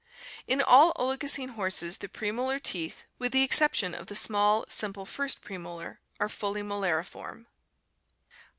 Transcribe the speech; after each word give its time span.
In 0.47 0.63
all 0.63 0.93
Oli 0.95 1.15
gocene 1.15 1.51
horses 1.51 1.99
the 1.99 2.07
premolar 2.09 2.57
teeth, 2.57 3.05
with 3.19 3.33
the 3.33 3.43
ex 3.43 3.59
ception 3.59 3.93
of 3.93 4.07
the 4.07 4.15
small, 4.15 4.65
simple, 4.67 5.05
first 5.05 5.43
premolar, 5.43 5.99
are 6.19 6.27
fully 6.27 6.63
molariform. 6.63 7.45